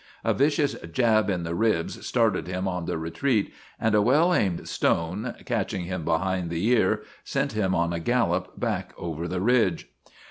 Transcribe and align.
A 0.23 0.33
vicious 0.33 0.73
jab 0.91 1.29
in 1.29 1.43
the 1.43 1.53
ribs 1.53 2.03
started 2.07 2.47
him 2.47 2.67
on 2.67 2.85
the 2.85 2.97
retreat, 2.97 3.53
and 3.79 3.93
a 3.93 4.01
well 4.01 4.33
aimed 4.33 4.67
stone, 4.67 5.35
catching 5.45 5.83
him 5.83 6.03
behind 6.03 6.49
the 6.49 6.65
ear, 6.69 7.03
sent 7.23 7.51
him 7.51 7.75
on 7.75 7.93
a 7.93 7.99
gallop 7.99 8.59
back 8.59 8.93
over 8.97 9.27
the 9.27 9.41
ridge. 9.41 9.89